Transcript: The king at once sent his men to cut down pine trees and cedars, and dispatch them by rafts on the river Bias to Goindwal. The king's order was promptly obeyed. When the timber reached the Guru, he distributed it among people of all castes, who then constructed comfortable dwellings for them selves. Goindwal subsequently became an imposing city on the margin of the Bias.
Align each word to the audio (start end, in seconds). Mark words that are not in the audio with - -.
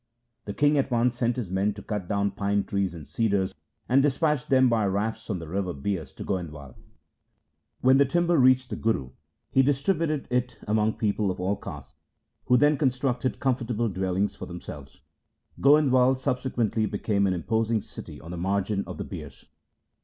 The 0.45 0.53
king 0.55 0.79
at 0.79 0.89
once 0.89 1.13
sent 1.13 1.35
his 1.35 1.51
men 1.51 1.75
to 1.75 1.83
cut 1.83 2.07
down 2.07 2.31
pine 2.31 2.63
trees 2.63 2.95
and 2.95 3.05
cedars, 3.07 3.53
and 3.87 4.01
dispatch 4.01 4.47
them 4.47 4.67
by 4.67 4.83
rafts 4.87 5.29
on 5.29 5.37
the 5.37 5.47
river 5.47 5.73
Bias 5.73 6.11
to 6.13 6.23
Goindwal. 6.23 6.73
The 6.73 6.73
king's 6.73 6.89
order 6.89 6.89
was 6.89 7.13
promptly 7.13 7.61
obeyed. 7.61 7.87
When 7.93 7.97
the 7.99 8.05
timber 8.05 8.37
reached 8.39 8.69
the 8.71 8.75
Guru, 8.77 9.09
he 9.51 9.61
distributed 9.61 10.27
it 10.31 10.57
among 10.67 10.93
people 10.93 11.29
of 11.29 11.39
all 11.39 11.55
castes, 11.55 11.99
who 12.45 12.57
then 12.57 12.77
constructed 12.79 13.39
comfortable 13.39 13.89
dwellings 13.89 14.33
for 14.35 14.47
them 14.47 14.59
selves. 14.59 15.01
Goindwal 15.59 16.15
subsequently 16.17 16.87
became 16.87 17.27
an 17.27 17.35
imposing 17.35 17.83
city 17.83 18.19
on 18.19 18.31
the 18.31 18.37
margin 18.37 18.83
of 18.87 18.97
the 18.97 19.03
Bias. 19.03 19.45